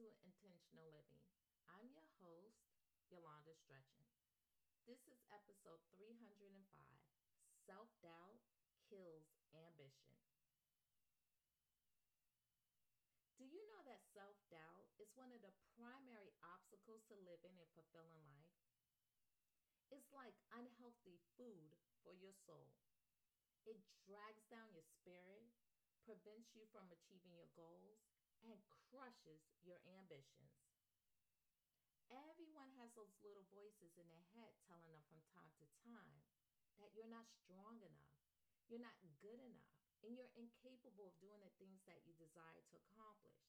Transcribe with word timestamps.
to 0.00 0.08
Intentional 0.24 0.88
Living. 0.96 1.20
I'm 1.68 1.92
your 1.92 2.08
host, 2.24 2.64
Yolanda 3.12 3.52
Stretchen. 3.52 4.08
This 4.88 5.04
is 5.04 5.20
episode 5.28 5.84
305 5.92 6.40
Self 7.68 7.92
Doubt 8.00 8.40
Kills 8.88 9.28
Ambition. 9.52 10.16
Do 13.36 13.44
you 13.44 13.60
know 13.68 13.84
that 13.84 14.00
self 14.16 14.40
doubt 14.48 14.88
is 14.96 15.12
one 15.20 15.36
of 15.36 15.44
the 15.44 15.52
primary 15.76 16.32
obstacles 16.48 17.04
to 17.12 17.20
living 17.20 17.60
a 17.60 17.68
fulfilling 17.76 18.24
life? 18.24 18.56
It's 19.92 20.08
like 20.16 20.40
unhealthy 20.56 21.20
food 21.36 21.76
for 22.00 22.16
your 22.16 22.32
soul. 22.48 22.72
It 23.68 23.76
drags 24.08 24.48
down 24.48 24.72
your 24.72 24.88
spirit, 24.96 25.52
prevents 26.08 26.56
you 26.56 26.64
from 26.72 26.88
achieving 26.88 27.36
your 27.36 27.52
goals, 27.52 28.00
and 28.46 28.58
crushes 28.88 29.40
your 29.62 29.80
ambitions. 29.86 30.54
Everyone 32.10 32.74
has 32.82 32.90
those 32.98 33.14
little 33.22 33.46
voices 33.54 33.94
in 33.94 34.10
their 34.10 34.26
head 34.34 34.58
telling 34.66 34.90
them 34.90 35.04
from 35.06 35.22
time 35.30 35.54
to 35.62 35.66
time 35.86 36.26
that 36.82 36.90
you're 36.96 37.10
not 37.10 37.30
strong 37.30 37.78
enough, 37.86 38.18
you're 38.66 38.82
not 38.82 38.98
good 39.22 39.38
enough, 39.38 39.70
and 40.02 40.16
you're 40.16 40.32
incapable 40.34 41.06
of 41.06 41.22
doing 41.22 41.38
the 41.44 41.54
things 41.60 41.84
that 41.86 42.02
you 42.02 42.16
desire 42.18 42.64
to 42.66 42.80
accomplish. 42.82 43.46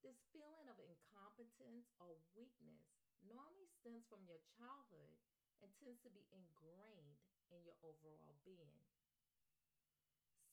This 0.00 0.18
feeling 0.34 0.66
of 0.66 0.80
incompetence 0.82 1.92
or 2.00 2.18
weakness 2.34 2.82
normally 3.22 3.70
stems 3.70 4.06
from 4.08 4.26
your 4.26 4.42
childhood 4.58 5.14
and 5.62 5.70
tends 5.78 6.02
to 6.02 6.10
be 6.10 6.26
ingrained 6.34 7.22
in 7.54 7.62
your 7.62 7.78
overall 7.86 8.34
being. 8.42 8.82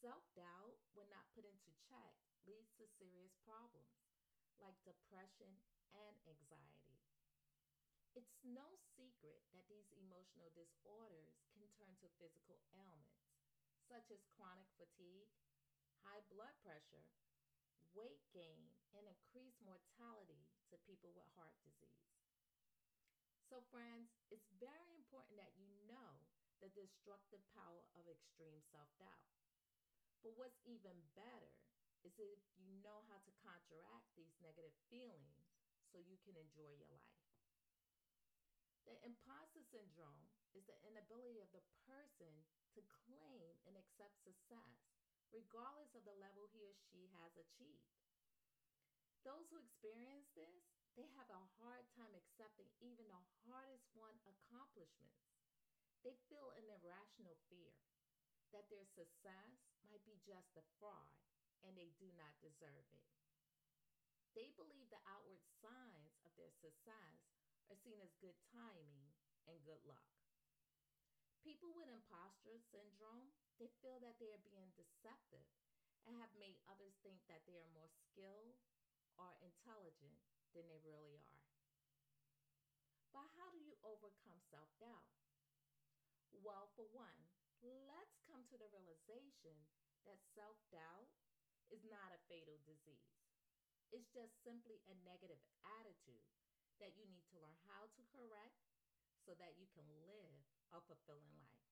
Self 0.03 0.21
doubt, 0.37 0.77
when 0.93 1.09
not 1.09 1.27
put 1.33 1.43
into 1.43 1.73
check, 1.89 2.28
leads 2.47 2.71
to 2.77 2.87
serious 2.87 3.35
problems 3.45 4.03
like 4.59 4.75
depression 4.83 5.59
and 5.95 6.15
anxiety. 6.27 6.99
It's 8.13 8.37
no 8.43 8.75
secret 8.95 9.41
that 9.51 9.67
these 9.67 9.89
emotional 9.97 10.51
disorders 10.53 11.41
can 11.55 11.69
turn 11.73 11.95
to 12.01 12.09
physical 12.21 12.61
ailments 12.75 13.25
such 13.87 14.11
as 14.11 14.25
chronic 14.37 14.67
fatigue, 14.77 15.31
high 16.05 16.21
blood 16.29 16.53
pressure, 16.61 17.09
weight 17.93 18.21
gain, 18.31 18.71
and 18.93 19.07
increased 19.07 19.61
mortality 19.61 20.45
to 20.69 20.77
people 20.85 21.11
with 21.15 21.27
heart 21.35 21.55
disease. 21.63 22.05
So, 23.49 23.61
friends, 23.71 24.13
it's 24.29 24.49
very 24.59 24.93
important 24.93 25.37
that 25.41 25.57
you 25.57 25.67
know 25.89 26.21
the 26.61 26.69
destructive 26.69 27.41
power 27.55 27.83
of 27.95 28.07
extreme 28.07 28.61
self 28.61 28.89
doubt. 28.99 29.25
But 30.21 30.35
what's 30.37 30.59
even 30.65 31.07
better 31.15 31.55
is 32.03 32.15
if 32.17 32.39
you 32.55 32.75
know 32.79 33.03
how 33.11 33.19
to 33.23 33.39
counteract 33.43 34.07
these 34.15 34.35
negative 34.39 34.75
feelings 34.87 35.43
so 35.91 35.99
you 35.99 36.17
can 36.23 36.37
enjoy 36.39 36.71
your 36.75 36.91
life. 36.95 37.19
The 38.87 38.97
imposter 39.05 39.61
syndrome 39.61 40.29
is 40.55 40.65
the 40.65 40.79
inability 40.81 41.37
of 41.43 41.51
the 41.53 41.65
person 41.85 42.33
to 42.73 42.81
claim 43.05 43.53
and 43.67 43.77
accept 43.77 44.17
success, 44.23 44.81
regardless 45.29 45.93
of 45.93 46.05
the 46.07 46.17
level 46.17 46.49
he 46.49 46.65
or 46.65 46.73
she 46.89 47.09
has 47.13 47.37
achieved. 47.37 47.93
Those 49.21 49.51
who 49.51 49.59
experience 49.59 50.31
this, 50.33 50.63
they 50.97 51.05
have 51.19 51.29
a 51.29 51.47
hard 51.59 51.85
time 51.93 52.15
accepting 52.15 52.71
even 52.81 53.05
the 53.11 53.23
hardest 53.45 53.85
won 53.93 54.15
accomplishments. 54.25 55.27
They 56.01 56.15
feel 56.31 56.55
an 56.55 56.65
irrational 56.71 57.35
fear 57.51 57.75
that 58.55 58.71
their 58.71 58.87
success 58.87 59.53
might 59.85 60.01
be 60.07 60.17
just 60.25 60.55
a 60.57 60.65
fraud 60.79 61.13
and 61.65 61.75
they 61.75 61.91
do 61.99 62.09
not 62.15 62.35
deserve 62.39 62.87
it. 62.93 63.09
They 64.37 64.53
believe 64.55 64.87
the 64.89 65.03
outward 65.09 65.41
signs 65.59 66.15
of 66.23 66.31
their 66.37 66.53
success 66.53 67.19
are 67.67 67.79
seen 67.79 67.99
as 67.99 68.13
good 68.21 68.37
timing 68.53 69.11
and 69.49 69.59
good 69.65 69.81
luck. 69.83 70.09
People 71.41 71.71
with 71.73 71.89
imposter 71.89 72.59
syndrome, 72.59 73.31
they 73.57 73.71
feel 73.79 73.99
that 74.03 74.19
they 74.19 74.31
are 74.31 74.43
being 74.43 74.71
deceptive 74.75 75.47
and 76.07 76.15
have 76.19 76.31
made 76.39 76.59
others 76.69 76.95
think 77.03 77.19
that 77.27 77.43
they 77.47 77.59
are 77.59 77.75
more 77.75 77.89
skilled 77.89 78.59
or 79.19 79.35
intelligent 79.43 80.19
than 80.55 80.67
they 80.67 80.79
really 80.83 81.19
are. 81.19 81.47
But 83.11 83.27
how 83.35 83.49
do 83.49 83.59
you 83.59 83.75
overcome 83.81 84.39
self 84.47 84.69
doubt? 84.77 85.09
Well, 86.31 86.69
for 86.77 86.85
one, 86.93 87.17
let's 87.61 88.21
come 88.29 88.45
to 88.47 88.57
the 88.57 88.69
realization 88.69 89.57
that 90.05 90.21
self 90.37 90.55
doubt 90.69 91.09
is 91.69 91.85
not 91.85 92.13
a 92.13 92.21
fatal 92.29 92.57
disease. 92.65 93.13
It's 93.89 94.09
just 94.13 94.37
simply 94.45 94.81
a 94.85 94.93
negative 95.01 95.41
attitude 95.81 96.29
that 96.77 96.93
you 96.93 97.09
need 97.09 97.25
to 97.33 97.41
learn 97.41 97.57
how 97.65 97.89
to 97.89 98.01
correct 98.13 98.61
so 99.25 99.33
that 99.37 99.57
you 99.57 99.65
can 99.73 99.85
live 100.05 100.45
a 100.73 100.79
fulfilling 100.85 101.33
life. 101.41 101.69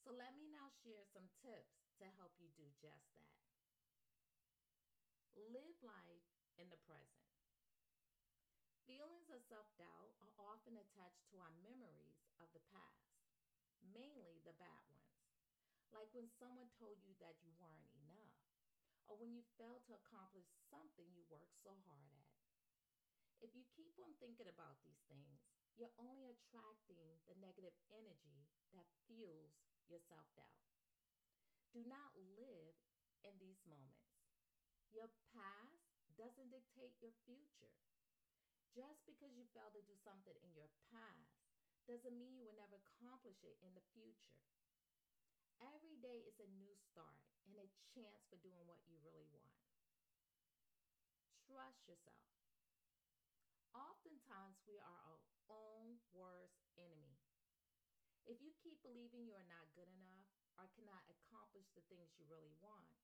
So, 0.00 0.14
let 0.16 0.32
me 0.32 0.48
now 0.48 0.72
share 0.80 1.04
some 1.12 1.28
tips 1.44 1.76
to 2.00 2.08
help 2.16 2.32
you 2.40 2.48
do 2.56 2.64
just 2.80 3.10
that. 3.20 3.36
Live 5.36 5.76
life 5.84 6.26
in 6.56 6.72
the 6.72 6.80
present. 6.88 7.28
Feelings 8.88 9.28
of 9.30 9.44
self 9.46 9.68
doubt 9.78 10.10
are 10.18 10.34
often 10.40 10.74
attached 10.74 11.22
to 11.30 11.38
our 11.38 11.54
memories 11.62 12.18
of 12.42 12.50
the 12.50 12.64
past, 12.74 13.22
mainly 13.86 14.42
the 14.42 14.56
bad 14.58 14.82
ones. 14.90 15.14
Like 15.94 16.10
when 16.10 16.26
someone 16.40 16.70
told 16.80 16.98
you 17.06 17.14
that 17.22 17.38
you 17.44 17.54
weren't 17.60 17.86
or 19.10 19.18
when 19.18 19.34
you 19.34 19.42
fail 19.58 19.82
to 19.90 19.98
accomplish 19.98 20.46
something 20.70 21.10
you 21.10 21.26
worked 21.26 21.58
so 21.66 21.74
hard 21.82 22.06
at. 22.14 22.30
If 23.42 23.50
you 23.58 23.66
keep 23.74 23.98
on 23.98 24.14
thinking 24.22 24.46
about 24.46 24.78
these 24.86 25.02
things, 25.10 25.42
you're 25.74 25.96
only 25.98 26.30
attracting 26.30 27.18
the 27.26 27.34
negative 27.42 27.74
energy 27.90 28.46
that 28.70 28.86
fuels 29.10 29.58
your 29.90 29.98
self 29.98 30.30
doubt. 30.38 30.62
Do 31.74 31.82
not 31.90 32.14
live 32.38 32.78
in 33.26 33.34
these 33.42 33.58
moments. 33.66 34.14
Your 34.94 35.10
past 35.34 35.90
doesn't 36.14 36.54
dictate 36.54 36.94
your 37.02 37.14
future. 37.26 37.74
Just 38.70 39.02
because 39.02 39.34
you 39.34 39.50
failed 39.50 39.74
to 39.74 39.82
do 39.82 39.98
something 40.06 40.36
in 40.46 40.54
your 40.54 40.70
past 40.94 41.34
doesn't 41.90 42.14
mean 42.14 42.38
you 42.38 42.46
will 42.46 42.58
never 42.58 42.78
accomplish 42.78 43.42
it 43.42 43.58
in 43.66 43.74
the 43.74 43.82
future. 43.90 44.38
Every 45.58 45.98
day 45.98 46.22
is 46.24 46.38
a 46.38 46.48
new 46.54 46.72
start 46.78 47.26
and 47.44 47.58
a 47.58 47.66
chance 47.92 48.22
for 48.30 48.38
doing 48.40 48.62
what 48.64 48.80
you 48.86 48.96
really 49.02 49.26
want. 49.34 49.58
Trust 51.50 51.82
yourself. 51.90 52.30
Oftentimes, 53.74 54.62
we 54.70 54.78
are 54.78 54.98
our 55.02 55.18
own 55.50 55.98
worst 56.14 56.62
enemy. 56.78 57.18
If 58.22 58.38
you 58.38 58.54
keep 58.62 58.78
believing 58.86 59.26
you 59.26 59.34
are 59.34 59.50
not 59.50 59.66
good 59.74 59.90
enough 59.90 60.30
or 60.54 60.70
cannot 60.78 61.02
accomplish 61.10 61.66
the 61.74 61.82
things 61.90 62.14
you 62.14 62.30
really 62.30 62.54
want, 62.62 62.94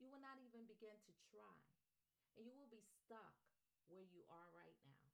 you 0.00 0.08
will 0.08 0.24
not 0.24 0.40
even 0.40 0.64
begin 0.64 0.96
to 0.96 1.12
try, 1.28 1.60
and 2.40 2.48
you 2.48 2.56
will 2.56 2.72
be 2.72 2.80
stuck 3.04 3.36
where 3.92 4.08
you 4.08 4.24
are 4.32 4.48
right 4.56 4.80
now. 4.88 5.04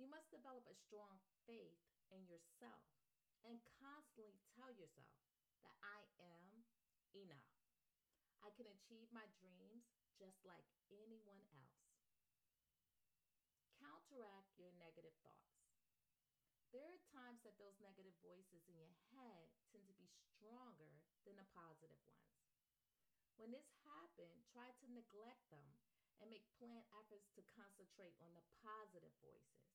You 0.00 0.08
must 0.08 0.32
develop 0.32 0.64
a 0.64 0.80
strong 0.88 1.20
faith 1.44 1.84
in 2.08 2.24
yourself 2.24 2.88
and 3.44 3.60
constantly 3.76 4.40
tell 4.56 4.72
yourself 4.72 5.20
that 5.68 5.76
I 5.84 6.00
am 6.16 6.64
enough. 7.12 7.52
I 8.40 8.48
can 8.56 8.72
achieve 8.72 9.12
my 9.12 9.28
dreams 9.36 9.84
just 10.18 10.42
like 10.46 10.66
anyone 10.90 11.42
else. 11.50 11.78
Counteract 13.78 14.54
your 14.56 14.72
negative 14.80 15.14
thoughts. 15.20 15.54
There 16.74 16.90
are 16.90 17.10
times 17.14 17.46
that 17.46 17.54
those 17.54 17.78
negative 17.78 18.18
voices 18.18 18.66
in 18.66 18.74
your 18.74 18.94
head 19.14 19.46
tend 19.70 19.86
to 19.86 19.94
be 19.94 20.10
stronger 20.10 21.02
than 21.22 21.38
the 21.38 21.46
positive 21.54 22.02
ones. 22.02 22.34
When 23.38 23.54
this 23.54 23.70
happens, 23.86 24.46
try 24.50 24.74
to 24.82 24.94
neglect 24.94 25.46
them 25.54 25.78
and 26.18 26.30
make 26.30 26.46
planned 26.58 26.86
efforts 26.94 27.30
to 27.34 27.46
concentrate 27.54 28.18
on 28.18 28.34
the 28.34 28.46
positive 28.62 29.14
voices. 29.22 29.70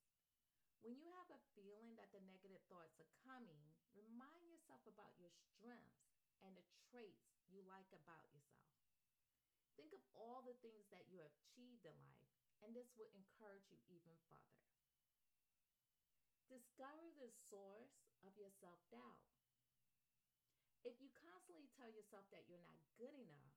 When 0.84 0.96
you 0.96 1.12
have 1.12 1.28
a 1.32 1.44
feeling 1.56 1.96
that 2.00 2.12
the 2.16 2.24
negative 2.24 2.64
thoughts 2.72 3.00
are 3.00 3.12
coming, 3.28 3.76
remind 3.96 4.48
yourself 4.48 4.84
about 4.88 5.16
your 5.20 5.32
strengths 5.32 6.08
and 6.44 6.56
the 6.56 6.68
traits 6.88 7.36
you 7.52 7.64
like 7.68 7.92
about 7.92 8.24
yourself. 8.32 8.89
Think 9.80 9.96
of 9.96 10.04
all 10.12 10.44
the 10.44 10.60
things 10.60 10.92
that 10.92 11.08
you 11.08 11.24
have 11.24 11.32
achieved 11.40 11.88
in 11.88 11.96
life, 12.04 12.36
and 12.60 12.76
this 12.76 12.92
will 13.00 13.08
encourage 13.16 13.64
you 13.72 13.80
even 13.88 14.12
further. 14.28 14.60
Discover 16.52 17.16
the 17.16 17.32
source 17.48 17.96
of 18.28 18.36
your 18.36 18.52
self 18.60 18.84
doubt. 18.92 19.24
If 20.84 21.00
you 21.00 21.08
constantly 21.16 21.72
tell 21.80 21.88
yourself 21.88 22.28
that 22.36 22.44
you're 22.52 22.60
not 22.68 22.84
good 23.00 23.16
enough, 23.16 23.56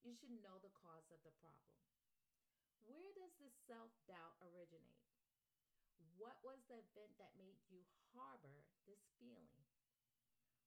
you 0.00 0.16
should 0.16 0.32
know 0.40 0.56
the 0.64 0.72
cause 0.72 1.04
of 1.12 1.20
the 1.20 1.36
problem. 1.36 1.76
Where 2.88 3.12
does 3.12 3.36
this 3.36 3.52
self 3.68 3.92
doubt 4.08 4.40
originate? 4.40 5.04
What 6.16 6.40
was 6.40 6.64
the 6.72 6.80
event 6.80 7.12
that 7.20 7.36
made 7.36 7.60
you 7.68 7.84
harbor 8.16 8.64
this 8.88 9.04
feeling? 9.20 9.68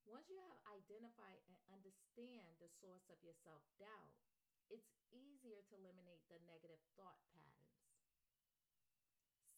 Once 0.05 0.29
you 0.29 0.37
have 0.45 0.61
identified 0.69 1.41
and 1.49 1.57
understand 1.73 2.61
the 2.61 2.69
source 2.77 3.09
of 3.09 3.17
your 3.25 3.33
self 3.41 3.65
doubt, 3.81 4.13
it's 4.71 4.95
easier 5.11 5.59
to 5.67 5.75
eliminate 5.75 6.23
the 6.31 6.39
negative 6.47 6.79
thought 6.95 7.19
patterns. 7.35 7.83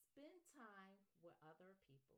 Spend 0.02 0.42
time 0.58 0.98
with 1.22 1.38
other 1.46 1.78
people. 1.86 2.18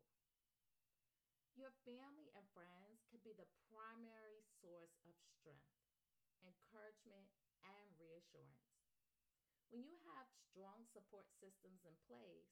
Your 1.56 1.72
family 1.88 2.32
and 2.36 2.44
friends 2.52 3.04
can 3.08 3.24
be 3.24 3.32
the 3.32 3.48
primary 3.72 4.44
source 4.60 5.00
of 5.08 5.16
strength, 5.16 5.80
encouragement, 6.44 7.32
and 7.64 7.88
reassurance. 7.96 8.76
When 9.72 9.84
you 9.84 9.96
have 10.16 10.28
strong 10.52 10.84
support 10.92 11.28
systems 11.40 11.84
in 11.88 11.96
place, 12.08 12.52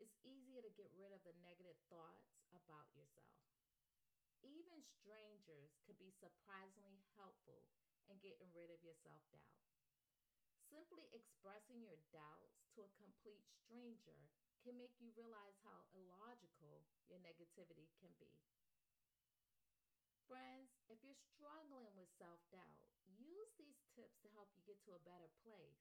it's 0.00 0.20
easier 0.24 0.60
to 0.60 0.76
get 0.76 0.92
rid 0.96 1.12
of 1.12 1.24
the 1.24 1.36
negative 1.40 1.76
thoughts 1.88 2.36
about 2.52 2.88
yourself. 2.92 3.36
Even 4.44 4.84
strangers 4.84 5.80
can 5.88 5.96
be 5.96 6.12
surprisingly 6.12 7.00
helpful 7.16 7.64
in 8.12 8.20
getting 8.20 8.52
rid 8.52 8.68
of 8.68 8.84
your 8.84 8.96
self 9.00 9.24
doubt. 9.32 9.73
Simply 10.74 11.06
expressing 11.14 11.86
your 11.86 12.02
doubts 12.10 12.66
to 12.74 12.82
a 12.82 12.90
complete 12.98 13.46
stranger 13.46 14.26
can 14.66 14.74
make 14.74 14.98
you 14.98 15.14
realize 15.14 15.54
how 15.62 15.86
illogical 15.94 16.82
your 17.06 17.22
negativity 17.22 17.86
can 18.02 18.10
be. 18.18 18.42
Friends, 20.26 20.74
if 20.90 20.98
you're 21.06 21.14
struggling 21.14 21.94
with 21.94 22.10
self 22.18 22.42
doubt, 22.50 22.90
use 23.06 23.54
these 23.54 23.86
tips 23.94 24.18
to 24.26 24.34
help 24.34 24.50
you 24.58 24.66
get 24.66 24.82
to 24.82 24.98
a 24.98 25.06
better 25.06 25.30
place 25.46 25.78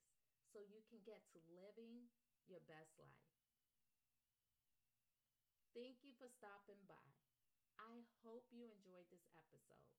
so 0.53 0.61
you 0.61 0.85
can 0.85 1.01
get 1.01 1.25
to 1.33 1.41
living 1.57 2.13
your 2.45 2.61
best 2.69 2.93
life. 3.01 3.33
Thank 5.73 6.05
you 6.05 6.13
for 6.21 6.29
stopping 6.29 6.85
by. 6.85 7.09
I 7.81 8.05
hope 8.21 8.45
you 8.53 8.69
enjoyed 8.69 9.09
this 9.09 9.25
episode. 9.33 9.89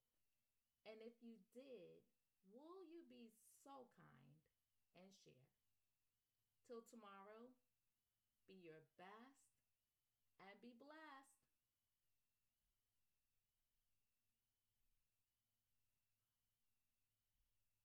And 0.86 1.02
if 1.02 1.18
you 1.18 1.42
did, 1.50 2.06
will 2.54 2.78
you 2.86 3.02
be 3.10 3.34
so 3.66 3.90
kind 3.98 4.33
and 4.98 5.10
share? 5.24 5.50
Till 6.66 6.82
tomorrow, 6.82 7.52
be 8.48 8.54
your 8.60 8.82
best 8.96 9.54
and 10.40 10.60
be 10.60 10.72
blessed. 10.78 11.13